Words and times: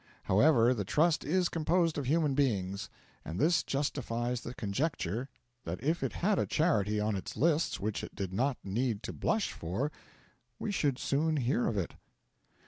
However, 0.23 0.73
the 0.73 0.83
Trust 0.83 1.23
is 1.23 1.47
composed 1.47 1.95
of 1.95 2.07
human 2.07 2.33
beings; 2.33 2.89
and 3.23 3.37
this 3.39 3.61
justifies 3.61 4.41
the 4.41 4.55
conjecture 4.55 5.29
that 5.63 5.83
if 5.83 6.01
it 6.01 6.13
had 6.13 6.39
a 6.39 6.47
charity 6.47 6.99
on 6.99 7.15
its 7.15 7.37
list 7.37 7.79
which 7.79 8.03
it 8.03 8.15
did 8.15 8.33
not 8.33 8.57
need 8.63 9.03
to 9.03 9.13
blush 9.13 9.51
for, 9.51 9.91
we 10.57 10.71
should 10.71 10.97
soon 10.97 11.37
hear 11.37 11.67
of 11.67 11.77
it. 11.77 11.93